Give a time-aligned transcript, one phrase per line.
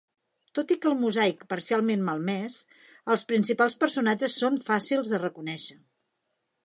[0.59, 2.57] Tot i que el mosaic parcialment malmès,
[3.17, 5.79] els principals personatges són fàcils de reconèixer.